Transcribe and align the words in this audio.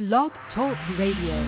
Blog 0.00 0.32
Talk 0.54 0.78
Radio. 0.96 1.44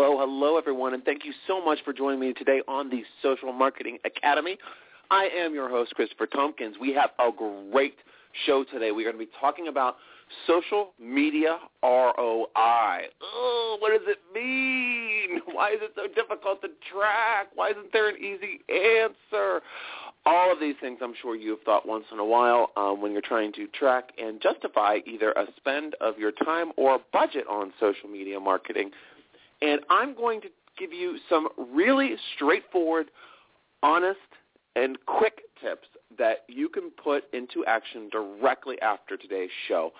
Hello, 0.00 0.16
hello, 0.16 0.56
everyone, 0.56 0.94
and 0.94 1.02
thank 1.02 1.24
you 1.24 1.32
so 1.48 1.60
much 1.60 1.80
for 1.84 1.92
joining 1.92 2.20
me 2.20 2.32
today 2.32 2.62
on 2.68 2.88
the 2.88 3.02
Social 3.20 3.52
Marketing 3.52 3.98
Academy. 4.04 4.56
I 5.10 5.28
am 5.36 5.54
your 5.54 5.68
host, 5.68 5.92
Christopher 5.96 6.28
Tompkins. 6.28 6.76
We 6.80 6.92
have 6.92 7.10
a 7.18 7.30
great 7.36 7.96
show 8.46 8.62
today. 8.62 8.92
We're 8.92 9.10
going 9.10 9.18
to 9.18 9.26
be 9.26 9.32
talking 9.40 9.66
about 9.66 9.96
social 10.46 10.92
media 11.00 11.58
ROI. 11.82 13.08
Oh, 13.20 13.76
what 13.80 13.90
does 13.90 14.06
it 14.06 14.18
mean? 14.32 15.40
Why 15.52 15.72
is 15.72 15.80
it 15.82 15.90
so 15.96 16.06
difficult 16.06 16.62
to 16.62 16.68
track? 16.92 17.48
Why 17.56 17.70
isn't 17.70 17.92
there 17.92 18.08
an 18.08 18.18
easy 18.18 18.60
answer? 18.68 19.62
All 20.24 20.52
of 20.52 20.60
these 20.60 20.76
things 20.80 21.00
I'm 21.02 21.14
sure 21.20 21.34
you 21.34 21.50
have 21.50 21.62
thought 21.62 21.88
once 21.88 22.04
in 22.12 22.20
a 22.20 22.24
while 22.24 22.70
um, 22.76 23.02
when 23.02 23.10
you're 23.10 23.20
trying 23.20 23.52
to 23.54 23.66
track 23.66 24.10
and 24.16 24.40
justify 24.40 24.98
either 25.06 25.32
a 25.32 25.46
spend 25.56 25.96
of 26.00 26.18
your 26.18 26.30
time 26.30 26.70
or 26.76 26.94
a 26.94 26.98
budget 27.12 27.46
on 27.48 27.72
social 27.80 28.08
media 28.08 28.38
marketing 28.38 28.92
and 29.62 29.80
I'm 29.90 30.14
going 30.14 30.40
to 30.42 30.48
give 30.78 30.92
you 30.92 31.18
some 31.28 31.48
really 31.72 32.14
straightforward, 32.34 33.10
honest, 33.82 34.18
and 34.76 34.96
quick 35.06 35.40
tips 35.60 35.88
that 36.18 36.44
you 36.48 36.68
can 36.68 36.90
put 37.02 37.24
into 37.32 37.64
action 37.66 38.08
directly 38.10 38.80
after 38.80 39.16
today's 39.16 39.50
show. 39.66 39.92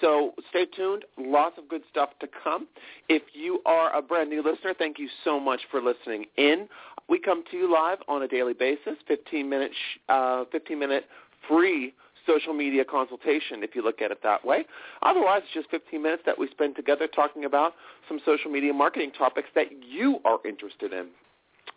So 0.00 0.32
stay 0.50 0.66
tuned. 0.66 1.04
Lots 1.16 1.58
of 1.58 1.68
good 1.68 1.82
stuff 1.90 2.10
to 2.20 2.28
come. 2.42 2.66
If 3.08 3.22
you 3.34 3.60
are 3.66 3.94
a 3.96 4.02
brand 4.02 4.30
new 4.30 4.42
listener, 4.42 4.74
thank 4.76 4.98
you 4.98 5.08
so 5.22 5.38
much 5.38 5.60
for 5.70 5.80
listening 5.80 6.24
in. 6.36 6.68
We 7.08 7.20
come 7.20 7.44
to 7.50 7.56
you 7.56 7.72
live 7.72 7.98
on 8.08 8.22
a 8.22 8.28
daily 8.28 8.54
basis, 8.54 8.94
15 9.06 9.48
minute, 9.48 9.70
uh, 10.08 10.44
15 10.50 10.78
minute 10.78 11.04
free 11.48 11.94
social 12.26 12.52
media 12.52 12.84
consultation 12.84 13.62
if 13.62 13.74
you 13.74 13.82
look 13.82 14.02
at 14.02 14.10
it 14.10 14.22
that 14.22 14.44
way. 14.44 14.64
Otherwise, 15.02 15.42
it's 15.44 15.54
just 15.54 15.70
15 15.70 16.02
minutes 16.02 16.22
that 16.26 16.38
we 16.38 16.48
spend 16.50 16.76
together 16.76 17.06
talking 17.06 17.44
about 17.44 17.74
some 18.08 18.20
social 18.24 18.50
media 18.50 18.72
marketing 18.72 19.12
topics 19.16 19.48
that 19.54 19.66
you 19.86 20.18
are 20.24 20.38
interested 20.46 20.92
in. 20.92 21.08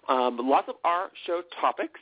Um, 0.07 0.37
lots 0.41 0.69
of 0.69 0.75
our 0.83 1.09
show 1.25 1.41
topics 1.59 1.99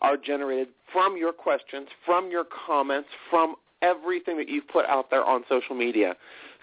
are 0.00 0.16
generated 0.16 0.68
from 0.92 1.16
your 1.16 1.32
questions, 1.32 1.88
from 2.06 2.30
your 2.30 2.44
comments, 2.66 3.08
from 3.28 3.56
everything 3.82 4.36
that 4.36 4.48
you've 4.48 4.68
put 4.68 4.84
out 4.86 5.10
there 5.10 5.24
on 5.24 5.44
social 5.48 5.74
media. 5.74 6.14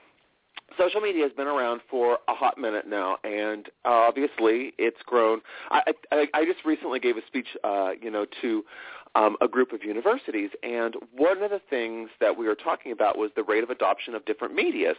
Social 0.78 1.02
media 1.02 1.24
has 1.24 1.34
been 1.34 1.46
around 1.46 1.82
for 1.90 2.18
a 2.28 2.34
hot 2.34 2.58
minute 2.58 2.88
now, 2.88 3.18
and 3.24 3.68
obviously 3.86 4.74
it's 4.80 4.98
grown. 5.06 5.42
I, 5.70 5.94
I, 6.12 6.28
I 6.34 6.46
just 6.46 6.66
recently 6.66 7.00
gave 7.00 7.18
a 7.18 7.26
speech, 7.28 7.50
uh, 7.64 7.92
you 8.02 8.10
know, 8.10 8.26
to 8.42 8.64
um, 9.14 9.36
a 9.42 9.48
group 9.48 9.72
of 9.72 9.84
universities, 9.84 10.50
and 10.64 10.96
one 11.16 11.44
of 11.44 11.52
the 11.52 11.62
things 11.70 12.10
that 12.20 12.36
we 12.36 12.48
were 12.48 12.56
talking 12.56 12.92
about 12.92 13.18
was 13.18 13.30
the 13.36 13.44
rate 13.44 13.64
of 13.64 13.70
adoption 13.70 14.16
of 14.16 14.26
different 14.26 14.56
medias. 14.56 14.96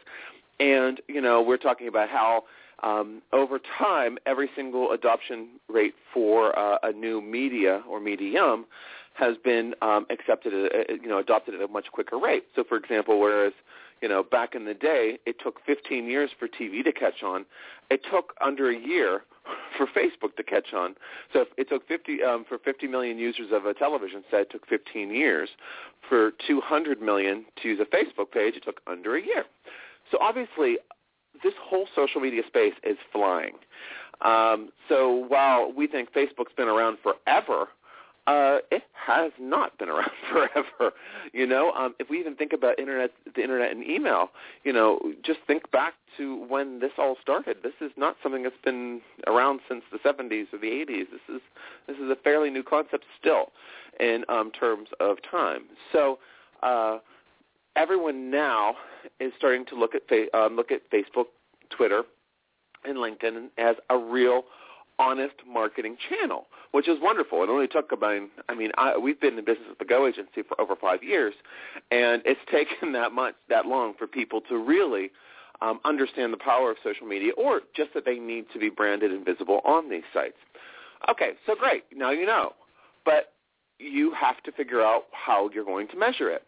And 0.60 1.00
you 1.08 1.20
know, 1.20 1.42
we're 1.42 1.56
talking 1.56 1.88
about 1.88 2.08
how 2.08 2.44
um, 2.84 3.22
over 3.32 3.58
time, 3.78 4.18
every 4.26 4.50
single 4.54 4.92
adoption 4.92 5.48
rate 5.68 5.94
for 6.12 6.56
uh, 6.56 6.78
a 6.84 6.92
new 6.92 7.20
media 7.20 7.82
or 7.88 7.98
medium 7.98 8.66
has 9.14 9.36
been 9.44 9.74
um, 9.80 10.06
accepted, 10.10 10.52
uh, 10.52 10.92
you 10.92 11.08
know, 11.08 11.18
adopted 11.18 11.54
at 11.54 11.62
a 11.62 11.68
much 11.68 11.86
quicker 11.92 12.18
rate. 12.18 12.44
So, 12.54 12.64
for 12.68 12.76
example, 12.76 13.20
whereas 13.20 13.52
you 14.04 14.10
know 14.10 14.22
back 14.22 14.54
in 14.54 14.66
the 14.66 14.74
day 14.74 15.18
it 15.24 15.36
took 15.42 15.64
15 15.64 16.04
years 16.04 16.28
for 16.38 16.46
TV 16.46 16.84
to 16.84 16.92
catch 16.92 17.22
on, 17.22 17.46
it 17.90 18.02
took 18.12 18.34
under 18.44 18.68
a 18.70 18.78
year 18.78 19.22
for 19.78 19.86
Facebook 19.86 20.36
to 20.36 20.42
catch 20.42 20.74
on. 20.74 20.94
So 21.32 21.46
it 21.56 21.70
took 21.70 21.88
50 21.88 22.22
um, 22.22 22.44
for 22.46 22.58
50 22.58 22.86
million 22.86 23.16
users 23.16 23.48
of 23.50 23.64
a 23.64 23.72
television 23.72 24.22
set. 24.30 24.42
It 24.42 24.50
took 24.50 24.66
15 24.68 25.10
years. 25.10 25.48
For 26.06 26.32
200 26.46 27.00
million 27.00 27.46
to 27.62 27.68
use 27.68 27.80
a 27.80 27.96
Facebook 27.96 28.30
page, 28.30 28.56
it 28.56 28.64
took 28.64 28.82
under 28.86 29.16
a 29.16 29.22
year. 29.22 29.44
So 30.10 30.18
obviously, 30.20 30.76
this 31.42 31.54
whole 31.58 31.86
social 31.96 32.20
media 32.20 32.42
space 32.46 32.74
is 32.82 32.98
flying. 33.10 33.54
Um, 34.20 34.68
so 34.86 35.24
while 35.28 35.72
we 35.72 35.86
think 35.86 36.12
Facebook's 36.12 36.52
been 36.58 36.68
around 36.68 36.98
forever, 37.02 37.68
uh, 38.26 38.58
it 38.70 38.82
has 38.94 39.32
not 39.38 39.76
been 39.78 39.88
around 39.88 40.10
forever. 40.32 40.94
You 41.32 41.46
know, 41.46 41.72
um, 41.72 41.94
if 41.98 42.08
we 42.08 42.18
even 42.18 42.34
think 42.34 42.52
about 42.52 42.78
internet, 42.78 43.10
the 43.34 43.42
internet 43.42 43.70
and 43.70 43.84
email, 43.84 44.30
you 44.64 44.72
know, 44.72 44.98
just 45.22 45.40
think 45.46 45.70
back 45.70 45.94
to 46.16 46.44
when 46.48 46.80
this 46.80 46.92
all 46.98 47.16
started. 47.20 47.58
This 47.62 47.74
is 47.80 47.90
not 47.96 48.16
something 48.22 48.42
that's 48.42 48.54
been 48.64 49.00
around 49.26 49.60
since 49.68 49.82
the 49.92 49.98
70s 49.98 50.52
or 50.52 50.58
the 50.58 50.68
80s. 50.68 51.06
This 51.10 51.36
is 51.36 51.40
this 51.86 51.96
is 51.96 52.10
a 52.10 52.16
fairly 52.16 52.50
new 52.50 52.62
concept 52.62 53.04
still, 53.20 53.52
in 54.00 54.24
um, 54.28 54.50
terms 54.50 54.88
of 55.00 55.18
time. 55.28 55.64
So. 55.92 56.18
Uh, 56.62 56.98
everyone 57.76 58.30
now 58.30 58.74
is 59.20 59.32
starting 59.36 59.66
to 59.66 59.74
look 59.74 59.94
at 59.94 60.06
fa- 60.08 60.34
um, 60.34 60.56
look 60.56 60.70
at 60.70 60.80
Facebook, 60.90 61.26
Twitter, 61.68 62.04
and 62.84 62.98
LinkedIn 62.98 63.48
as 63.58 63.76
a 63.90 63.98
real 63.98 64.44
honest 64.98 65.34
marketing 65.46 65.96
channel, 66.08 66.46
which 66.72 66.88
is 66.88 66.98
wonderful. 67.00 67.42
It 67.42 67.48
only 67.48 67.68
took 67.68 67.92
about, 67.92 68.20
I 68.48 68.54
mean, 68.54 68.70
I, 68.76 68.96
we've 68.96 69.20
been 69.20 69.38
in 69.38 69.44
business 69.44 69.66
with 69.68 69.78
the 69.78 69.84
Go 69.84 70.06
Agency 70.06 70.42
for 70.46 70.60
over 70.60 70.76
five 70.76 71.02
years, 71.02 71.34
and 71.90 72.22
it's 72.24 72.40
taken 72.52 72.92
that 72.92 73.12
much, 73.12 73.34
that 73.48 73.66
long 73.66 73.94
for 73.98 74.06
people 74.06 74.40
to 74.48 74.58
really 74.58 75.10
um, 75.60 75.80
understand 75.84 76.32
the 76.32 76.38
power 76.38 76.70
of 76.70 76.76
social 76.82 77.06
media, 77.06 77.32
or 77.36 77.60
just 77.76 77.94
that 77.94 78.04
they 78.04 78.18
need 78.18 78.46
to 78.52 78.58
be 78.58 78.70
branded 78.70 79.12
and 79.12 79.24
visible 79.24 79.60
on 79.64 79.88
these 79.88 80.02
sites. 80.12 80.36
Okay, 81.10 81.32
so 81.46 81.54
great. 81.54 81.84
Now 81.94 82.10
you 82.10 82.26
know, 82.26 82.52
but 83.04 83.34
you 83.78 84.12
have 84.12 84.42
to 84.44 84.52
figure 84.52 84.80
out 84.80 85.04
how 85.12 85.50
you're 85.52 85.64
going 85.64 85.88
to 85.88 85.96
measure 85.96 86.30
it. 86.30 86.42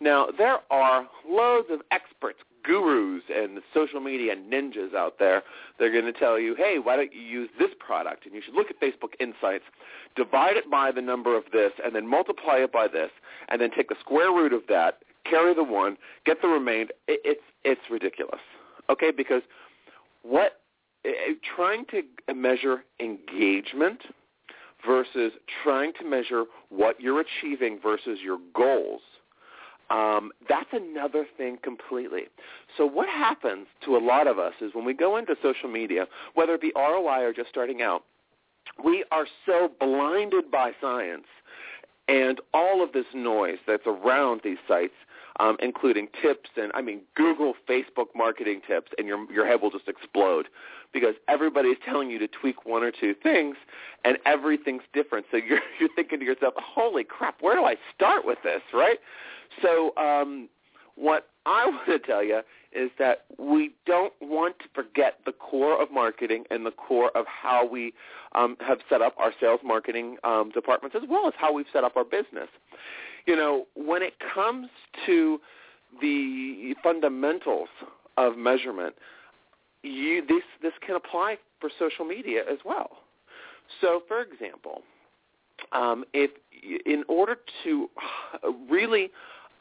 Now, 0.00 0.28
there 0.36 0.58
are 0.70 1.06
loads 1.28 1.68
of 1.70 1.80
experts, 1.90 2.38
gurus, 2.62 3.22
and 3.34 3.60
social 3.74 4.00
media 4.00 4.34
ninjas 4.36 4.94
out 4.94 5.18
there. 5.18 5.42
They're 5.78 5.92
going 5.92 6.12
to 6.12 6.18
tell 6.18 6.38
you, 6.38 6.54
hey, 6.54 6.78
why 6.82 6.96
don't 6.96 7.12
you 7.12 7.20
use 7.20 7.50
this 7.58 7.70
product? 7.78 8.26
And 8.26 8.34
you 8.34 8.42
should 8.44 8.54
look 8.54 8.68
at 8.70 8.80
Facebook 8.80 9.14
Insights, 9.20 9.64
divide 10.16 10.56
it 10.56 10.70
by 10.70 10.92
the 10.92 11.02
number 11.02 11.36
of 11.36 11.44
this, 11.52 11.72
and 11.84 11.94
then 11.94 12.06
multiply 12.06 12.56
it 12.58 12.72
by 12.72 12.88
this, 12.88 13.10
and 13.48 13.60
then 13.60 13.70
take 13.70 13.88
the 13.88 13.96
square 14.00 14.30
root 14.30 14.52
of 14.52 14.62
that, 14.68 14.98
carry 15.28 15.54
the 15.54 15.64
one, 15.64 15.96
get 16.24 16.42
the 16.42 16.48
remainder. 16.48 16.92
it's, 17.08 17.40
it's 17.64 17.82
ridiculous, 17.90 18.40
okay? 18.90 19.10
Because 19.10 19.42
what 20.22 20.60
eh, 21.04 21.10
eh, 21.10 21.34
trying 21.56 21.84
to 21.86 22.02
measure 22.34 22.84
engagement 23.00 24.02
versus 24.86 25.32
trying 25.62 25.92
to 26.00 26.04
measure 26.04 26.44
what 26.70 27.00
you're 27.00 27.20
achieving 27.22 27.78
versus 27.82 28.18
your 28.22 28.38
goals– 28.54 29.00
um, 29.92 30.32
that's 30.48 30.70
another 30.72 31.26
thing 31.36 31.58
completely. 31.62 32.22
So 32.76 32.86
what 32.86 33.08
happens 33.08 33.66
to 33.84 33.96
a 33.96 33.98
lot 33.98 34.26
of 34.26 34.38
us 34.38 34.54
is 34.60 34.74
when 34.74 34.86
we 34.86 34.94
go 34.94 35.18
into 35.18 35.36
social 35.42 35.68
media, 35.68 36.06
whether 36.34 36.54
it 36.54 36.62
be 36.62 36.72
ROI 36.74 37.20
or 37.22 37.32
just 37.32 37.50
starting 37.50 37.82
out, 37.82 38.02
we 38.82 39.04
are 39.12 39.26
so 39.44 39.70
blinded 39.78 40.50
by 40.50 40.72
science 40.80 41.26
and 42.08 42.40
all 42.54 42.82
of 42.82 42.92
this 42.92 43.04
noise 43.14 43.58
that's 43.66 43.86
around 43.86 44.40
these 44.42 44.58
sites, 44.66 44.94
um, 45.40 45.56
including 45.60 46.08
tips 46.20 46.50
and 46.56 46.72
I 46.74 46.80
mean 46.80 47.00
Google, 47.14 47.54
Facebook 47.68 48.06
marketing 48.14 48.60
tips, 48.66 48.92
and 48.98 49.06
your 49.06 49.30
your 49.32 49.46
head 49.46 49.60
will 49.60 49.70
just 49.70 49.88
explode 49.88 50.48
because 50.92 51.14
everybody's 51.28 51.76
telling 51.84 52.10
you 52.10 52.18
to 52.18 52.28
tweak 52.28 52.66
one 52.66 52.82
or 52.82 52.90
two 52.90 53.14
things, 53.14 53.56
and 54.04 54.18
everything's 54.26 54.82
different. 54.92 55.26
So 55.30 55.36
you're 55.36 55.60
you're 55.80 55.88
thinking 55.94 56.18
to 56.20 56.24
yourself, 56.24 56.54
"Holy 56.56 57.04
crap, 57.04 57.40
where 57.40 57.56
do 57.56 57.64
I 57.64 57.76
start 57.94 58.24
with 58.26 58.38
this?" 58.42 58.62
Right? 58.74 58.98
So 59.60 59.94
um, 59.96 60.48
what 60.94 61.28
I 61.46 61.66
want 61.68 61.86
to 61.86 61.98
tell 61.98 62.22
you 62.22 62.40
is 62.72 62.90
that 62.98 63.24
we 63.38 63.72
don't 63.86 64.14
want 64.20 64.58
to 64.60 64.64
forget 64.74 65.18
the 65.26 65.32
core 65.32 65.80
of 65.80 65.90
marketing 65.90 66.44
and 66.50 66.64
the 66.64 66.70
core 66.70 67.10
of 67.16 67.26
how 67.26 67.66
we 67.66 67.92
um, 68.34 68.56
have 68.60 68.78
set 68.88 69.02
up 69.02 69.14
our 69.18 69.32
sales 69.40 69.60
marketing 69.64 70.16
um, 70.24 70.50
departments 70.54 70.96
as 71.00 71.06
well 71.08 71.26
as 71.28 71.34
how 71.36 71.52
we've 71.52 71.66
set 71.72 71.84
up 71.84 71.96
our 71.96 72.04
business. 72.04 72.48
You 73.26 73.36
know, 73.36 73.66
when 73.74 74.02
it 74.02 74.14
comes 74.34 74.68
to 75.06 75.38
the 76.00 76.74
fundamentals 76.82 77.68
of 78.16 78.36
measurement, 78.38 78.94
you, 79.82 80.24
this, 80.26 80.42
this 80.62 80.72
can 80.84 80.96
apply 80.96 81.36
for 81.60 81.70
social 81.78 82.04
media 82.04 82.42
as 82.50 82.58
well. 82.64 82.90
So, 83.80 84.02
for 84.08 84.22
example, 84.22 84.82
um, 85.72 86.04
if 86.12 86.30
in 86.86 87.04
order 87.08 87.36
to 87.64 87.90
really 88.70 89.10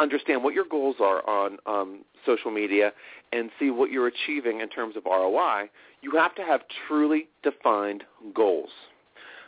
understand 0.01 0.43
what 0.43 0.53
your 0.53 0.65
goals 0.65 0.97
are 0.99 1.27
on 1.29 1.57
um, 1.65 2.03
social 2.25 2.51
media 2.51 2.91
and 3.31 3.49
see 3.59 3.69
what 3.69 3.91
you're 3.91 4.07
achieving 4.07 4.61
in 4.61 4.69
terms 4.69 4.95
of 4.95 5.05
ROI, 5.05 5.69
you 6.01 6.11
have 6.11 6.35
to 6.35 6.43
have 6.43 6.61
truly 6.87 7.27
defined 7.43 8.03
goals. 8.33 8.69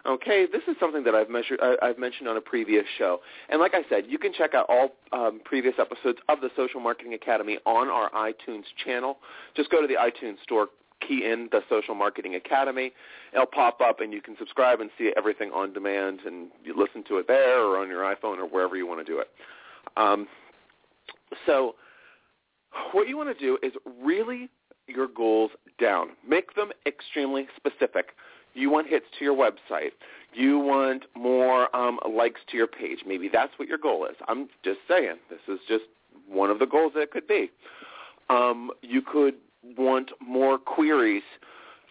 Okay, 0.06 0.46
this 0.52 0.62
is 0.68 0.76
something 0.82 1.04
that 1.06 1.16
I've, 1.16 1.30
measured, 1.30 1.62
I've 1.82 1.98
mentioned 1.98 2.28
on 2.28 2.36
a 2.36 2.42
previous 2.42 2.84
show. 2.98 3.20
And 3.50 3.62
like 3.62 3.74
I 3.74 3.84
said, 3.90 4.04
you 4.10 4.20
can 4.20 4.34
check 4.34 4.54
out 4.54 4.66
all 4.68 4.90
um, 5.14 5.40
previous 5.46 5.76
episodes 5.80 6.18
of 6.28 6.42
the 6.42 6.50
Social 6.58 6.82
Marketing 6.82 7.14
Academy 7.14 7.58
on 7.66 7.88
our 7.88 8.10
iTunes 8.12 8.64
channel. 8.84 9.20
Just 9.56 9.70
go 9.70 9.82
to 9.82 9.88
the 9.88 9.94
iTunes 9.94 10.42
store, 10.44 10.68
key 11.08 11.26
in 11.26 11.48
the 11.54 11.62
Social 11.70 11.96
Marketing 11.96 12.36
Academy. 12.36 12.92
It'll 13.32 13.46
pop 13.46 13.80
up 13.80 14.02
and 14.02 14.12
you 14.12 14.22
can 14.22 14.36
subscribe 14.38 14.82
and 14.82 14.90
see 14.98 15.14
everything 15.16 15.52
on 15.52 15.72
demand 15.72 16.20
and 16.26 16.50
you 16.66 16.78
listen 16.78 17.06
to 17.08 17.18
it 17.20 17.28
there 17.28 17.62
or 17.62 17.78
on 17.78 17.88
your 17.88 18.02
iPhone 18.02 18.40
or 18.40 18.46
wherever 18.46 18.76
you 18.76 18.86
want 18.86 19.06
to 19.06 19.10
do 19.10 19.20
it. 19.20 19.30
Um, 19.96 20.28
so 21.46 21.76
what 22.92 23.08
you 23.08 23.18
want 23.18 23.38
to 23.38 23.46
do 23.46 23.58
is 23.64 23.74
really 24.02 24.50
your 24.88 25.08
goals 25.08 25.52
down. 25.80 26.10
Make 26.28 26.56
them 26.56 26.72
extremely 26.86 27.48
specific. 27.56 28.08
You 28.54 28.70
want 28.70 28.88
hits 28.88 29.06
to 29.18 29.26
your 29.26 29.36
website. 29.36 29.92
You 30.34 30.60
want 30.60 31.06
more 31.16 31.76
um, 31.76 32.00
likes 32.10 32.42
to 32.52 32.58
your 32.58 32.68
page. 32.68 33.00
Maybe 33.06 33.30
that's 33.32 33.54
what 33.58 33.68
your 33.68 33.78
goal 33.78 34.06
is. 34.06 34.16
I'm 34.28 34.48
just 34.64 34.80
saying. 34.88 35.16
This 35.30 35.40
is 35.48 35.60
just 35.68 35.86
one 36.28 36.50
of 36.50 36.60
the 36.60 36.66
goals 36.66 36.94
that 36.96 37.02
it 37.02 37.12
could 37.12 37.28
be. 37.28 37.50
Um, 38.30 38.72
you 38.82 39.02
could 39.02 39.36
want 39.78 40.12
more 40.20 40.58
queries 40.58 41.24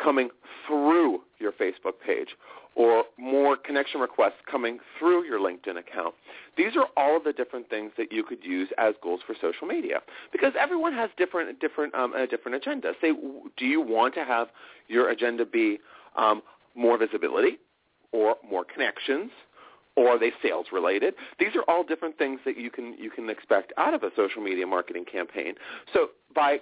coming 0.03 0.31
through 0.67 1.21
your 1.38 1.53
Facebook 1.53 1.95
page 2.05 2.31
or 2.75 3.05
more 3.19 3.57
connection 3.57 4.01
requests 4.01 4.41
coming 4.51 4.79
through 4.99 5.25
your 5.25 5.39
LinkedIn 5.39 5.79
account. 5.79 6.15
These 6.57 6.77
are 6.77 6.87
all 6.97 7.17
of 7.17 7.25
the 7.25 7.33
different 7.33 7.69
things 7.69 7.93
that 7.99 8.13
you 8.13 8.25
could 8.25 8.43
use 8.43 8.69
as 8.79 8.95
goals 9.03 9.21
for 9.27 9.35
social 9.41 9.67
media 9.67 10.01
because 10.33 10.53
everyone 10.59 10.93
has 10.95 11.11
different 11.17 11.61
different 11.61 11.95
um, 11.95 12.15
a 12.15 12.27
different 12.27 12.57
agenda. 12.57 12.93
Say, 13.01 13.13
do 13.57 13.67
you 13.67 13.81
want 13.81 14.15
to 14.15 14.25
have 14.25 14.49
your 14.89 15.11
agenda 15.11 15.45
be 15.45 15.79
um, 16.17 16.43
more 16.75 16.99
visibility 16.99 17.59
or 18.13 18.37
more 18.49 18.65
connections? 18.65 19.31
Or 19.95 20.13
are 20.13 20.19
they 20.19 20.33
sales 20.43 20.67
related? 20.73 21.13
These 21.39 21.55
are 21.55 21.65
all 21.69 21.85
different 21.85 22.17
things 22.17 22.41
that 22.47 22.57
you 22.57 22.71
can 22.71 22.97
you 22.99 23.11
can 23.11 23.29
expect 23.29 23.75
out 23.77 23.93
of 23.93 24.03
a 24.03 24.11
social 24.17 24.43
media 24.43 24.67
marketing 24.67 25.05
campaign. 25.05 25.55
So 25.93 26.09
by 26.35 26.61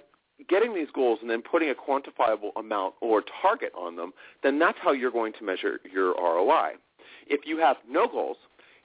getting 0.49 0.73
these 0.73 0.87
goals 0.93 1.19
and 1.21 1.29
then 1.29 1.41
putting 1.41 1.69
a 1.69 1.73
quantifiable 1.73 2.51
amount 2.57 2.95
or 3.01 3.23
target 3.41 3.71
on 3.77 3.95
them, 3.95 4.13
then 4.43 4.59
that's 4.59 4.77
how 4.81 4.91
you're 4.91 5.11
going 5.11 5.33
to 5.33 5.43
measure 5.43 5.79
your 5.91 6.13
ROI. 6.15 6.73
If 7.27 7.41
you 7.45 7.57
have 7.57 7.77
no 7.89 8.07
goals, 8.07 8.37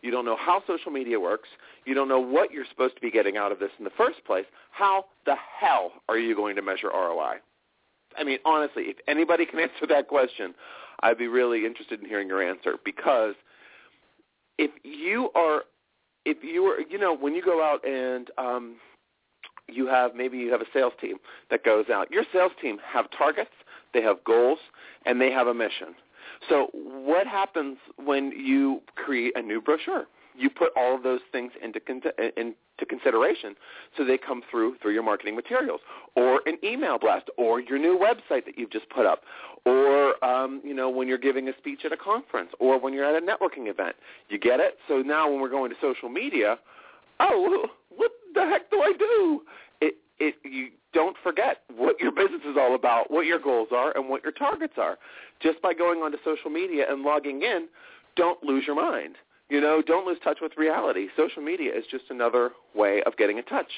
you 0.02 0.10
don't 0.10 0.24
know 0.24 0.36
how 0.38 0.62
social 0.66 0.92
media 0.92 1.18
works, 1.18 1.48
you 1.84 1.94
don't 1.94 2.08
know 2.08 2.20
what 2.20 2.52
you're 2.52 2.66
supposed 2.68 2.94
to 2.96 3.00
be 3.00 3.10
getting 3.10 3.36
out 3.36 3.52
of 3.52 3.58
this 3.58 3.70
in 3.78 3.84
the 3.84 3.90
first 3.96 4.24
place, 4.24 4.44
how 4.70 5.06
the 5.24 5.34
hell 5.58 5.92
are 6.08 6.18
you 6.18 6.34
going 6.36 6.56
to 6.56 6.62
measure 6.62 6.88
ROI? 6.88 7.36
I 8.18 8.24
mean, 8.24 8.38
honestly, 8.44 8.84
if 8.84 8.96
anybody 9.08 9.46
can 9.46 9.58
answer 9.60 9.86
that 9.88 10.08
question, 10.08 10.54
I'd 11.00 11.18
be 11.18 11.28
really 11.28 11.66
interested 11.66 12.00
in 12.00 12.08
hearing 12.08 12.28
your 12.28 12.42
answer 12.42 12.74
because 12.84 13.34
if 14.58 14.70
you 14.82 15.30
are 15.34 15.62
if 16.24 16.38
you 16.42 16.64
are 16.64 16.80
you 16.80 16.98
know 16.98 17.14
when 17.14 17.34
you 17.34 17.42
go 17.42 17.62
out 17.62 17.86
and 17.86 18.30
um 18.38 18.76
you 19.68 19.86
have 19.86 20.14
maybe 20.14 20.38
you 20.38 20.50
have 20.52 20.60
a 20.60 20.66
sales 20.72 20.92
team 21.00 21.16
that 21.50 21.64
goes 21.64 21.86
out. 21.92 22.10
Your 22.10 22.24
sales 22.32 22.52
team 22.60 22.78
have 22.84 23.06
targets, 23.16 23.50
they 23.94 24.02
have 24.02 24.22
goals, 24.24 24.58
and 25.04 25.20
they 25.20 25.30
have 25.30 25.46
a 25.46 25.54
mission. 25.54 25.94
So 26.48 26.68
what 26.72 27.26
happens 27.26 27.78
when 27.96 28.32
you 28.32 28.82
create 28.94 29.36
a 29.36 29.42
new 29.42 29.60
brochure? 29.60 30.06
You 30.38 30.50
put 30.50 30.70
all 30.76 30.94
of 30.94 31.02
those 31.02 31.20
things 31.32 31.52
into 31.62 31.80
into 32.36 32.54
consideration 32.88 33.56
so 33.96 34.04
they 34.04 34.18
come 34.18 34.42
through 34.50 34.76
through 34.82 34.92
your 34.92 35.02
marketing 35.02 35.34
materials 35.34 35.80
or 36.14 36.42
an 36.44 36.58
email 36.62 36.98
blast 36.98 37.30
or 37.38 37.58
your 37.58 37.78
new 37.78 37.98
website 37.98 38.44
that 38.44 38.58
you've 38.58 38.70
just 38.70 38.88
put 38.90 39.06
up 39.06 39.22
or 39.64 40.22
um, 40.22 40.60
you 40.62 40.74
know 40.74 40.90
when 40.90 41.08
you're 41.08 41.16
giving 41.16 41.48
a 41.48 41.56
speech 41.56 41.80
at 41.86 41.92
a 41.92 41.96
conference 41.96 42.50
or 42.60 42.78
when 42.78 42.92
you're 42.92 43.04
at 43.04 43.20
a 43.20 43.26
networking 43.26 43.68
event. 43.70 43.96
You 44.28 44.38
get 44.38 44.60
it? 44.60 44.76
So 44.88 44.98
now 44.98 45.30
when 45.30 45.40
we're 45.40 45.48
going 45.48 45.70
to 45.70 45.76
social 45.80 46.10
media, 46.10 46.58
oh, 47.20 47.66
the 48.36 48.42
heck 48.42 48.70
do 48.70 48.80
I 48.80 48.92
do? 48.96 49.42
It, 49.80 49.94
it, 50.18 50.34
you 50.44 50.68
don't 50.92 51.16
forget 51.22 51.62
what 51.76 51.98
your 52.00 52.12
business 52.12 52.42
is 52.48 52.56
all 52.58 52.74
about, 52.74 53.10
what 53.10 53.26
your 53.26 53.40
goals 53.40 53.68
are, 53.72 53.96
and 53.96 54.08
what 54.08 54.22
your 54.22 54.32
targets 54.32 54.74
are. 54.78 54.96
Just 55.42 55.60
by 55.60 55.74
going 55.74 56.00
onto 56.00 56.18
social 56.24 56.50
media 56.50 56.86
and 56.88 57.02
logging 57.02 57.42
in, 57.42 57.68
don't 58.14 58.42
lose 58.42 58.64
your 58.66 58.76
mind. 58.76 59.16
You 59.48 59.60
know, 59.60 59.80
don't 59.80 60.06
lose 60.06 60.18
touch 60.24 60.38
with 60.42 60.52
reality. 60.56 61.08
Social 61.16 61.42
media 61.42 61.72
is 61.72 61.84
just 61.90 62.04
another 62.10 62.50
way 62.74 63.02
of 63.06 63.16
getting 63.16 63.38
in 63.38 63.44
touch. 63.44 63.70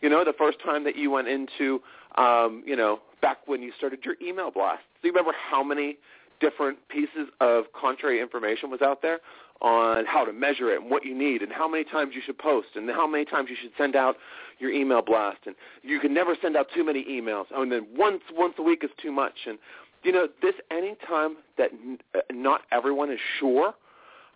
You 0.00 0.08
know, 0.08 0.24
the 0.24 0.34
first 0.36 0.58
time 0.64 0.84
that 0.84 0.94
you 0.94 1.10
went 1.10 1.26
into, 1.26 1.80
um, 2.16 2.62
you 2.64 2.76
know, 2.76 3.00
back 3.20 3.38
when 3.46 3.62
you 3.62 3.72
started 3.76 4.00
your 4.04 4.14
email 4.22 4.50
blast, 4.50 4.82
do 5.02 5.08
you 5.08 5.12
remember 5.12 5.32
how 5.50 5.64
many 5.64 5.96
different 6.40 6.78
pieces 6.88 7.28
of 7.40 7.64
contrary 7.72 8.20
information 8.20 8.70
was 8.70 8.82
out 8.82 9.02
there? 9.02 9.20
on 9.60 10.06
how 10.06 10.24
to 10.24 10.32
measure 10.32 10.72
it 10.72 10.80
and 10.80 10.90
what 10.90 11.04
you 11.04 11.14
need 11.16 11.42
and 11.42 11.52
how 11.52 11.68
many 11.68 11.84
times 11.84 12.12
you 12.14 12.22
should 12.24 12.38
post 12.38 12.68
and 12.76 12.88
how 12.90 13.06
many 13.06 13.24
times 13.24 13.50
you 13.50 13.56
should 13.60 13.72
send 13.76 13.96
out 13.96 14.16
your 14.58 14.70
email 14.70 15.02
blast. 15.02 15.38
And 15.46 15.56
you 15.82 15.98
can 15.98 16.14
never 16.14 16.36
send 16.40 16.56
out 16.56 16.68
too 16.74 16.84
many 16.84 17.04
emails. 17.04 17.46
Oh, 17.54 17.62
and 17.62 17.72
then 17.72 17.86
once 17.96 18.22
once 18.32 18.54
a 18.58 18.62
week 18.62 18.84
is 18.84 18.90
too 19.02 19.10
much. 19.10 19.34
And 19.46 19.58
you 20.04 20.12
know 20.12 20.28
this 20.42 20.54
any 20.70 20.96
time 21.06 21.36
that 21.56 21.72
n- 21.72 21.98
uh, 22.14 22.20
not 22.30 22.62
everyone 22.70 23.10
is 23.10 23.18
sure 23.40 23.74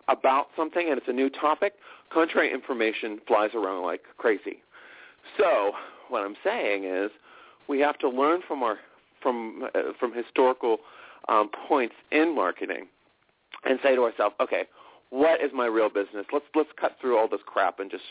about 0.09 0.47
something 0.57 0.89
and 0.89 0.97
it's 0.97 1.07
a 1.07 1.13
new 1.13 1.29
topic 1.29 1.75
contrary 2.11 2.51
information 2.53 3.19
flies 3.25 3.51
around 3.55 3.83
like 3.83 4.01
crazy. 4.17 4.61
So 5.37 5.71
what 6.09 6.19
i'm 6.19 6.35
saying 6.43 6.83
is 6.83 7.09
we 7.69 7.79
have 7.79 7.97
to 7.99 8.09
learn 8.09 8.41
from 8.45 8.61
our 8.61 8.77
from 9.23 9.67
uh, 9.73 9.79
from 9.99 10.13
historical 10.13 10.77
um, 11.29 11.49
points 11.67 11.95
in 12.11 12.35
marketing 12.35 12.87
and 13.63 13.79
say 13.81 13.95
to 13.95 14.03
ourselves 14.03 14.35
okay 14.39 14.65
what 15.13 15.43
is 15.43 15.51
my 15.53 15.67
real 15.67 15.89
business? 15.89 16.25
Let's 16.33 16.45
let's 16.55 16.71
cut 16.75 16.97
through 16.99 17.19
all 17.19 17.27
this 17.27 17.41
crap 17.45 17.79
and 17.79 17.91
just 17.91 18.03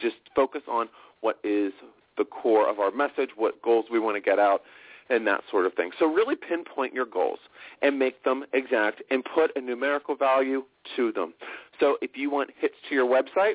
just 0.00 0.16
focus 0.34 0.62
on 0.66 0.88
what 1.20 1.38
is 1.44 1.72
the 2.18 2.24
core 2.24 2.68
of 2.68 2.80
our 2.80 2.90
message, 2.90 3.30
what 3.36 3.62
goals 3.62 3.84
we 3.90 4.00
want 4.00 4.16
to 4.16 4.20
get 4.20 4.40
out, 4.40 4.62
and 5.10 5.24
that 5.28 5.42
sort 5.48 5.64
of 5.64 5.74
thing. 5.74 5.92
So 5.96 6.06
really 6.06 6.34
pinpoint 6.34 6.92
your 6.92 7.06
goals 7.06 7.38
and 7.82 8.00
make 8.00 8.24
them 8.24 8.44
exact 8.52 9.00
and 9.12 9.24
put 9.24 9.52
a 9.54 9.60
numerical 9.60 10.16
value 10.16 10.64
to 10.96 11.12
them. 11.12 11.34
So 11.78 11.98
if 12.02 12.16
you 12.16 12.30
want 12.30 12.50
hits 12.58 12.74
to 12.88 12.96
your 12.96 13.06
website, 13.06 13.54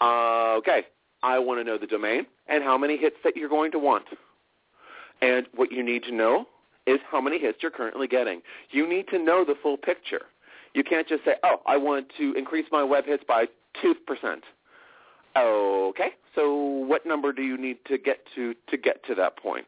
uh, 0.00 0.56
okay, 0.58 0.86
I 1.22 1.38
want 1.38 1.60
to 1.60 1.64
know 1.64 1.78
the 1.78 1.86
domain 1.86 2.26
and 2.48 2.64
how 2.64 2.76
many 2.76 2.96
hits 2.96 3.16
that 3.22 3.36
you're 3.36 3.48
going 3.48 3.70
to 3.70 3.78
want. 3.78 4.06
And 5.26 5.46
what 5.56 5.72
you 5.72 5.82
need 5.82 6.04
to 6.04 6.14
know 6.14 6.46
is 6.86 7.00
how 7.10 7.20
many 7.20 7.38
hits 7.38 7.58
you're 7.62 7.72
currently 7.72 8.06
getting. 8.06 8.42
You 8.70 8.88
need 8.88 9.08
to 9.08 9.18
know 9.18 9.44
the 9.44 9.56
full 9.60 9.76
picture. 9.76 10.22
You 10.72 10.84
can't 10.84 11.08
just 11.08 11.24
say, 11.24 11.34
oh, 11.42 11.60
I 11.66 11.76
want 11.76 12.06
to 12.18 12.32
increase 12.34 12.66
my 12.70 12.84
web 12.84 13.06
hits 13.06 13.24
by 13.26 13.46
2%. 13.84 13.94
Okay, 15.36 16.10
so 16.34 16.54
what 16.54 17.04
number 17.04 17.32
do 17.32 17.42
you 17.42 17.58
need 17.58 17.76
to 17.88 17.98
get 17.98 18.20
to 18.34 18.54
to 18.70 18.78
get 18.78 19.04
to 19.04 19.14
that 19.16 19.36
point? 19.36 19.66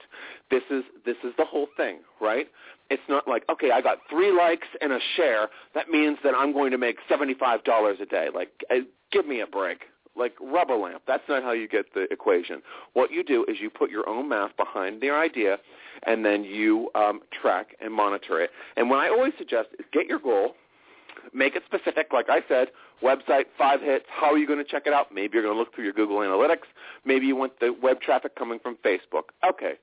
This 0.50 0.62
is 0.71 0.83
this 1.05 1.17
is 1.23 1.35
the 1.37 1.45
whole 1.45 1.67
thing, 1.77 1.99
right? 2.23 2.47
It's 2.88 3.03
not 3.07 3.29
like 3.29 3.45
okay, 3.50 3.71
I 3.71 3.83
got 3.83 3.99
three 4.09 4.33
likes 4.33 4.67
and 4.81 4.93
a 4.93 4.99
share. 5.15 5.49
That 5.75 5.91
means 5.91 6.17
that 6.25 6.35
I'm 6.35 6.55
going 6.55 6.71
to 6.71 6.79
make 6.79 6.97
seventy 7.07 7.35
five 7.35 7.65
dollars 7.65 7.99
a 8.00 8.07
day. 8.07 8.29
Like, 8.35 8.65
uh, 8.71 8.77
give 9.12 9.27
me 9.27 9.41
a 9.41 9.47
break. 9.47 9.81
Like 10.19 10.35
rubber 10.41 10.77
lamp. 10.77 11.03
That's 11.07 11.23
not 11.29 11.43
how 11.43 11.53
you 11.53 11.69
get 11.69 11.95
the 11.95 12.07
equation. 12.11 12.61
What 12.95 13.13
you 13.13 13.23
do 13.23 13.45
is 13.49 13.59
you 13.61 13.71
put 13.71 13.91
your 13.91 14.09
own 14.09 14.29
math 14.29 14.57
behind 14.57 15.01
the 15.01 15.11
idea, 15.11 15.59
and 16.05 16.25
then 16.25 16.45
you 16.45 16.91
um, 16.95 17.21
track 17.41 17.77
and 17.81 17.93
monitor 17.93 18.41
it. 18.41 18.51
And 18.77 18.91
what 18.91 18.99
I 18.99 19.09
always 19.09 19.33
suggest 19.39 19.69
is 19.79 19.87
get 19.93 20.07
your 20.07 20.19
goal, 20.19 20.55
Make 21.33 21.57
it 21.57 21.63
specific, 21.67 22.09
like 22.13 22.29
I 22.29 22.41
said, 22.49 22.69
website, 23.03 23.45
five 23.57 23.81
hits. 23.81 24.07
How 24.09 24.33
are 24.33 24.39
you 24.39 24.47
going 24.47 24.59
to 24.59 24.65
check 24.65 24.85
it 24.87 24.93
out? 24.93 25.13
Maybe 25.13 25.35
you're 25.35 25.43
going 25.43 25.55
to 25.55 25.59
look 25.59 25.75
through 25.75 25.85
your 25.85 25.93
Google 25.93 26.19
Analytics. 26.19 26.67
Maybe 27.05 27.27
you 27.27 27.37
want 27.37 27.59
the 27.61 27.75
web 27.83 28.01
traffic 28.01 28.37
coming 28.37 28.59
from 28.59 28.77
Facebook. 28.85 29.25
Okay. 29.47 29.75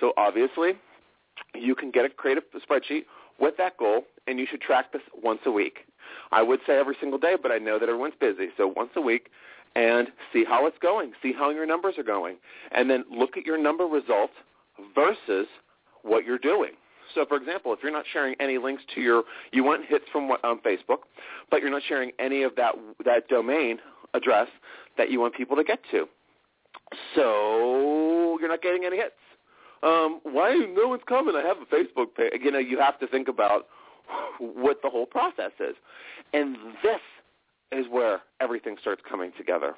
So 0.00 0.12
obviously, 0.16 0.72
you 1.54 1.74
can 1.74 1.90
get 1.90 2.04
a 2.04 2.08
creative 2.08 2.44
spreadsheet 2.54 3.04
with 3.38 3.56
that 3.58 3.76
goal, 3.78 4.04
and 4.26 4.38
you 4.38 4.46
should 4.50 4.60
track 4.60 4.92
this 4.92 5.02
once 5.22 5.40
a 5.46 5.50
week. 5.50 5.78
I 6.32 6.42
would 6.42 6.60
say 6.66 6.78
every 6.78 6.96
single 7.00 7.18
day, 7.18 7.34
but 7.40 7.50
I 7.50 7.58
know 7.58 7.78
that 7.78 7.88
everyone's 7.88 8.14
busy. 8.18 8.48
So 8.56 8.72
once 8.74 8.90
a 8.96 9.00
week, 9.00 9.28
and 9.76 10.08
see 10.32 10.42
how 10.42 10.66
it's 10.66 10.78
going. 10.80 11.12
See 11.22 11.32
how 11.32 11.50
your 11.50 11.66
numbers 11.66 11.94
are 11.98 12.02
going. 12.02 12.36
And 12.72 12.90
then 12.90 13.04
look 13.10 13.36
at 13.36 13.44
your 13.44 13.58
number 13.62 13.84
results 13.84 14.32
versus 14.94 15.46
what 16.02 16.24
you're 16.24 16.38
doing. 16.38 16.72
So, 17.14 17.24
for 17.26 17.36
example, 17.36 17.72
if 17.72 17.80
you're 17.82 17.92
not 17.92 18.04
sharing 18.12 18.34
any 18.40 18.58
links 18.58 18.82
to 18.94 19.00
your, 19.00 19.22
you 19.52 19.62
want 19.62 19.84
hits 19.86 20.06
from 20.10 20.30
um, 20.30 20.60
Facebook, 20.64 21.00
but 21.50 21.60
you're 21.60 21.70
not 21.70 21.82
sharing 21.88 22.10
any 22.18 22.42
of 22.42 22.56
that 22.56 22.74
that 23.04 23.28
domain 23.28 23.78
address 24.14 24.48
that 24.98 25.10
you 25.10 25.20
want 25.20 25.34
people 25.34 25.56
to 25.56 25.64
get 25.64 25.78
to, 25.92 26.06
so 27.14 28.38
you're 28.40 28.48
not 28.48 28.60
getting 28.62 28.84
any 28.84 28.96
hits. 28.96 29.14
Um, 29.82 30.20
why 30.24 30.56
no 30.74 30.88
one's 30.88 31.02
coming? 31.08 31.36
I 31.36 31.46
have 31.46 31.58
a 31.58 31.74
Facebook 31.74 32.14
page. 32.16 32.40
You 32.42 32.50
know, 32.50 32.58
you 32.58 32.78
have 32.80 32.98
to 33.00 33.06
think 33.06 33.28
about 33.28 33.66
what 34.38 34.82
the 34.82 34.90
whole 34.90 35.06
process 35.06 35.52
is, 35.60 35.76
and 36.34 36.56
this 36.82 37.00
is 37.72 37.86
where 37.90 38.20
everything 38.40 38.76
starts 38.80 39.02
coming 39.08 39.32
together. 39.36 39.74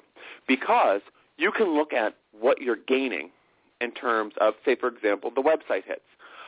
Because 0.47 1.01
you 1.37 1.51
can 1.51 1.73
look 1.73 1.93
at 1.93 2.15
what 2.39 2.61
you're 2.61 2.77
gaining 2.87 3.31
in 3.81 3.91
terms 3.91 4.33
of, 4.41 4.53
say, 4.65 4.75
for 4.75 4.87
example, 4.87 5.31
the 5.33 5.41
website 5.41 5.85
hits. 5.85 6.01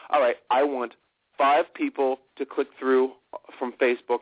All 0.09 0.21
right, 0.21 0.35
I 0.49 0.63
want 0.63 0.93
five 1.37 1.73
people 1.73 2.17
to 2.37 2.45
click 2.45 2.67
through 2.77 3.13
from 3.57 3.73
Facebook 3.81 4.19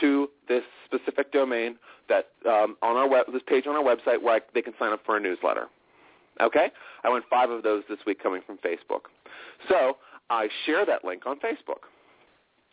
to 0.00 0.28
this 0.48 0.62
specific 0.84 1.32
domain 1.32 1.76
that 2.08 2.28
um, 2.46 2.76
on 2.82 2.96
our 2.96 3.08
web, 3.08 3.26
this 3.32 3.42
page 3.46 3.66
on 3.66 3.74
our 3.74 3.82
website 3.82 4.22
where 4.22 4.36
I, 4.36 4.40
they 4.54 4.62
can 4.62 4.74
sign 4.78 4.92
up 4.92 5.00
for 5.04 5.16
a 5.16 5.20
newsletter. 5.20 5.68
Okay, 6.40 6.70
I 7.04 7.08
want 7.08 7.24
five 7.28 7.50
of 7.50 7.62
those 7.62 7.82
this 7.88 7.98
week 8.06 8.22
coming 8.22 8.40
from 8.46 8.58
Facebook. 8.58 9.02
So 9.68 9.96
I 10.30 10.48
share 10.64 10.86
that 10.86 11.04
link 11.04 11.26
on 11.26 11.38
Facebook, 11.40 11.84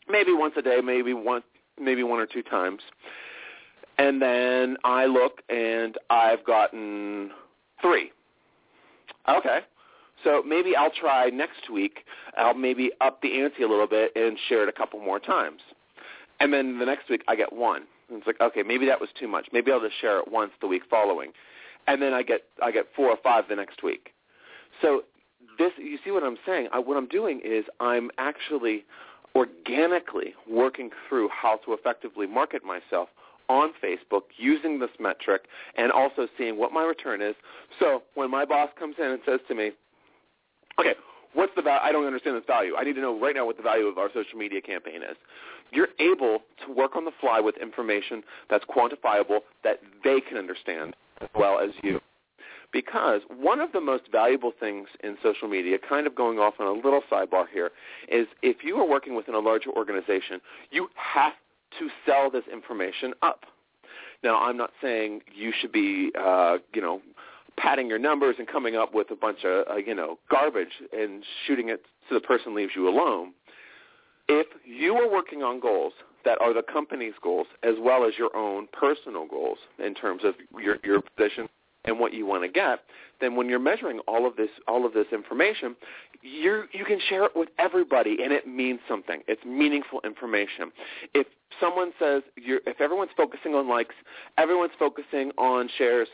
maybe 0.07 0.33
once 0.33 0.53
a 0.57 0.61
day, 0.61 0.79
maybe 0.83 1.13
one, 1.13 1.41
maybe 1.79 2.03
one 2.03 2.19
or 2.19 2.25
two 2.25 2.41
times, 2.41 2.81
and 3.99 4.21
then 4.21 4.77
I 4.85 5.05
look 5.05 5.41
and 5.49 5.97
I've 6.09 6.43
gotten 6.45 7.31
three. 7.81 8.11
Okay, 9.27 9.59
so 10.23 10.41
maybe 10.47 10.75
I'll 10.75 10.89
try 10.89 11.29
next 11.29 11.69
week. 11.71 11.99
I'll 12.37 12.53
maybe 12.53 12.91
up 13.01 13.21
the 13.21 13.41
ante 13.41 13.61
a 13.61 13.67
little 13.67 13.87
bit 13.87 14.13
and 14.15 14.37
share 14.47 14.63
it 14.63 14.69
a 14.69 14.71
couple 14.71 14.99
more 15.01 15.19
times. 15.19 15.59
And 16.39 16.53
then 16.53 16.79
the 16.79 16.85
next 16.85 17.09
week 17.09 17.23
I 17.27 17.35
get 17.35 17.51
one. 17.51 17.83
And 18.09 18.19
it's 18.19 18.25
like, 18.25 18.39
okay, 18.41 18.63
maybe 18.63 18.85
that 18.87 18.99
was 18.99 19.09
too 19.19 19.27
much. 19.27 19.47
Maybe 19.51 19.71
I'll 19.71 19.81
just 19.81 19.99
share 19.99 20.17
it 20.19 20.31
once 20.31 20.51
the 20.61 20.67
week 20.67 20.83
following. 20.89 21.31
And 21.85 22.01
then 22.01 22.13
I 22.13 22.23
get 22.23 22.43
I 22.63 22.71
get 22.71 22.85
four 22.95 23.09
or 23.09 23.17
five 23.21 23.45
the 23.49 23.55
next 23.55 23.83
week. 23.83 24.13
So 24.81 25.03
this 25.57 25.71
you 25.77 25.99
see 26.05 26.11
what 26.11 26.23
I'm 26.23 26.37
saying? 26.45 26.69
I, 26.71 26.79
what 26.79 26.95
I'm 26.95 27.07
doing 27.07 27.41
is 27.43 27.65
I'm 27.81 28.09
actually 28.17 28.85
organically 29.35 30.33
working 30.49 30.89
through 31.07 31.29
how 31.29 31.59
to 31.65 31.73
effectively 31.73 32.25
market 32.25 32.63
myself 32.63 33.09
on 33.49 33.71
Facebook 33.83 34.21
using 34.37 34.79
this 34.79 34.91
metric 34.99 35.43
and 35.75 35.91
also 35.91 36.27
seeing 36.37 36.57
what 36.57 36.71
my 36.71 36.83
return 36.83 37.21
is. 37.21 37.35
So 37.79 38.03
when 38.13 38.31
my 38.31 38.45
boss 38.45 38.69
comes 38.77 38.95
in 38.99 39.05
and 39.05 39.19
says 39.25 39.39
to 39.47 39.55
me, 39.55 39.71
okay, 40.79 40.93
what's 41.33 41.51
the 41.55 41.61
value? 41.61 41.81
I 41.83 41.91
don't 41.91 42.05
understand 42.05 42.37
this 42.37 42.45
value. 42.47 42.75
I 42.77 42.83
need 42.83 42.93
to 42.93 43.01
know 43.01 43.19
right 43.19 43.35
now 43.35 43.45
what 43.45 43.57
the 43.57 43.63
value 43.63 43.85
of 43.85 43.97
our 43.97 44.09
social 44.13 44.37
media 44.37 44.61
campaign 44.61 45.01
is. 45.01 45.17
You're 45.71 45.89
able 45.99 46.39
to 46.65 46.73
work 46.73 46.95
on 46.95 47.05
the 47.05 47.11
fly 47.19 47.39
with 47.39 47.57
information 47.57 48.23
that's 48.49 48.65
quantifiable 48.65 49.39
that 49.63 49.79
they 50.03 50.21
can 50.21 50.37
understand 50.37 50.95
as 51.21 51.29
well 51.35 51.59
as 51.59 51.71
you. 51.83 51.99
Because 52.71 53.21
one 53.35 53.59
of 53.59 53.71
the 53.71 53.81
most 53.81 54.03
valuable 54.11 54.51
things 54.59 54.87
in 55.03 55.17
social 55.23 55.47
media, 55.47 55.77
kind 55.77 56.05
of 56.05 56.13
going 56.13 56.37
off 56.37 56.53
on 56.59 56.67
a 56.67 56.71
little 56.71 57.01
sidebar 57.11 57.45
here, 57.51 57.71
is 58.07 58.27
if 58.43 58.57
you 58.63 58.75
are 58.77 58.87
working 58.87 59.15
within 59.15 59.33
a 59.33 59.39
larger 59.39 59.71
organization, 59.71 60.39
you 60.69 60.87
have 60.93 61.33
to 61.77 61.89
sell 62.05 62.29
this 62.29 62.43
information 62.51 63.13
up. 63.21 63.45
Now, 64.23 64.41
I'm 64.41 64.57
not 64.57 64.71
saying 64.81 65.21
you 65.33 65.53
should 65.59 65.71
be, 65.71 66.11
uh, 66.19 66.57
you 66.73 66.81
know, 66.81 67.01
padding 67.57 67.87
your 67.87 67.99
numbers 67.99 68.35
and 68.39 68.47
coming 68.47 68.75
up 68.75 68.93
with 68.93 69.11
a 69.11 69.15
bunch 69.15 69.43
of 69.43 69.67
uh, 69.69 69.75
you 69.75 69.93
know 69.93 70.17
garbage 70.29 70.81
and 70.93 71.23
shooting 71.45 71.69
it 71.69 71.83
so 72.07 72.15
the 72.15 72.21
person 72.21 72.55
leaves 72.55 72.71
you 72.75 72.87
alone. 72.87 73.33
If 74.27 74.47
you 74.63 74.93
are 74.95 75.11
working 75.11 75.41
on 75.41 75.59
goals 75.59 75.93
that 76.25 76.39
are 76.41 76.53
the 76.53 76.61
company's 76.61 77.13
goals 77.21 77.47
as 77.63 77.75
well 77.79 78.05
as 78.05 78.13
your 78.17 78.35
own 78.35 78.67
personal 78.71 79.27
goals 79.27 79.57
in 79.83 79.93
terms 79.93 80.23
of 80.23 80.35
your 80.61 80.77
your 80.83 81.01
position 81.01 81.49
and 81.89 81.99
what 81.99 82.13
you 82.13 82.25
want 82.25 82.43
to 82.43 82.49
get, 82.49 82.79
then 83.19 83.35
when 83.35 83.49
you're 83.49 83.59
measuring 83.59 83.99
all 84.07 84.25
of 84.25 84.35
this 84.35 84.49
all 84.67 84.85
of 84.85 84.93
this 84.93 85.07
information, 85.11 85.75
you 86.21 86.63
you 86.71 86.85
can 86.85 86.99
share 87.09 87.25
it 87.25 87.31
with 87.35 87.49
everybody 87.57 88.17
and 88.23 88.31
it 88.31 88.47
means 88.47 88.79
something. 88.87 89.21
It's 89.27 89.43
meaningful 89.43 89.99
information. 90.05 90.71
If 91.13 91.27
someone 91.59 91.91
says 91.99 92.23
you're, 92.37 92.61
if 92.65 92.79
everyone's 92.79 93.11
focusing 93.17 93.55
on 93.55 93.67
likes, 93.67 93.95
everyone's 94.37 94.71
focusing 94.79 95.31
on 95.37 95.69
shares, 95.77 96.07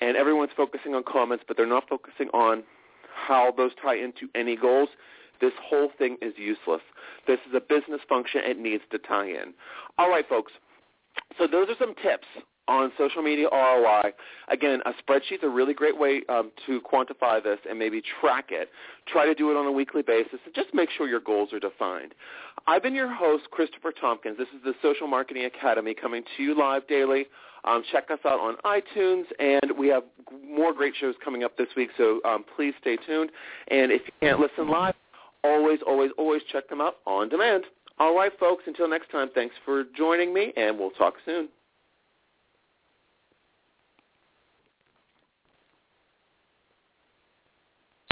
and 0.00 0.16
everyone's 0.16 0.52
focusing 0.56 0.94
on 0.94 1.02
comments, 1.02 1.44
but 1.46 1.56
they're 1.56 1.66
not 1.66 1.88
focusing 1.88 2.28
on 2.28 2.62
how 3.14 3.52
those 3.56 3.72
tie 3.82 3.96
into 3.96 4.28
any 4.34 4.56
goals, 4.56 4.88
this 5.40 5.52
whole 5.62 5.90
thing 5.98 6.16
is 6.22 6.34
useless. 6.36 6.82
This 7.26 7.38
is 7.48 7.54
a 7.54 7.60
business 7.60 8.00
function. 8.08 8.42
It 8.44 8.58
needs 8.58 8.82
to 8.90 8.98
tie 8.98 9.26
in. 9.26 9.54
All 9.98 10.08
right, 10.08 10.28
folks. 10.28 10.52
So 11.38 11.46
those 11.46 11.68
are 11.68 11.74
some 11.78 11.94
tips 12.02 12.26
on 12.68 12.92
social 12.96 13.22
media 13.22 13.48
ROI. 13.50 14.12
Again, 14.48 14.80
a 14.86 14.92
spreadsheet's 15.02 15.42
a 15.42 15.48
really 15.48 15.74
great 15.74 15.98
way 15.98 16.22
um, 16.28 16.50
to 16.66 16.80
quantify 16.80 17.42
this 17.42 17.58
and 17.68 17.78
maybe 17.78 18.02
track 18.20 18.46
it. 18.50 18.70
Try 19.06 19.26
to 19.26 19.34
do 19.34 19.50
it 19.50 19.56
on 19.56 19.66
a 19.66 19.72
weekly 19.72 20.02
basis 20.02 20.38
and 20.44 20.54
just 20.54 20.72
make 20.72 20.88
sure 20.96 21.08
your 21.08 21.20
goals 21.20 21.52
are 21.52 21.60
defined. 21.60 22.14
I've 22.66 22.82
been 22.82 22.94
your 22.94 23.12
host, 23.12 23.44
Christopher 23.50 23.92
Tompkins. 23.92 24.38
This 24.38 24.48
is 24.54 24.62
the 24.64 24.74
Social 24.80 25.06
Marketing 25.06 25.44
Academy 25.44 25.94
coming 25.94 26.22
to 26.36 26.42
you 26.42 26.56
live 26.56 26.86
daily 26.86 27.26
um, 27.64 27.82
check 27.92 28.10
us 28.10 28.18
out 28.24 28.40
on 28.40 28.56
iTunes, 28.64 29.24
and 29.38 29.78
we 29.78 29.88
have 29.88 30.02
more 30.44 30.72
great 30.72 30.94
shows 30.98 31.14
coming 31.24 31.44
up 31.44 31.56
this 31.56 31.68
week, 31.76 31.90
so 31.96 32.20
um, 32.24 32.44
please 32.56 32.74
stay 32.80 32.96
tuned. 33.06 33.30
And 33.68 33.92
if 33.92 34.02
you 34.04 34.12
can't 34.20 34.40
listen 34.40 34.68
live, 34.68 34.94
always, 35.44 35.78
always, 35.86 36.10
always 36.18 36.42
check 36.50 36.68
them 36.68 36.80
out 36.80 36.96
on 37.06 37.28
demand. 37.28 37.64
All 37.98 38.16
right, 38.16 38.32
folks, 38.40 38.64
until 38.66 38.88
next 38.88 39.10
time, 39.10 39.30
thanks 39.34 39.54
for 39.64 39.84
joining 39.96 40.34
me, 40.34 40.52
and 40.56 40.78
we'll 40.78 40.90
talk 40.90 41.14
soon. 41.24 41.48